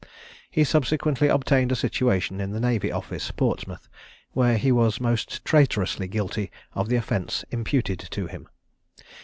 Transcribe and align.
He 0.49 0.63
subsequently 0.63 1.27
obtained 1.27 1.71
a 1.71 1.75
situation 1.75 2.41
in 2.41 2.49
the 2.53 2.59
Navy 2.59 2.91
Office, 2.91 3.29
Portsmouth, 3.29 3.87
where 4.31 4.57
he 4.57 4.71
was 4.71 4.99
most 4.99 5.45
traitorously 5.45 6.07
guilty 6.07 6.49
of 6.73 6.89
the 6.89 6.95
offence 6.95 7.45
imputed 7.51 7.99
to 8.09 8.25
him. 8.25 8.49